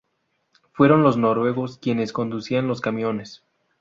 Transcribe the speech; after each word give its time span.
Fueron 0.73 1.03
los 1.03 1.17
noruegos 1.17 1.77
quienes 1.77 2.11
conducían 2.11 2.67
los 2.67 2.81
camiones. 2.81 3.43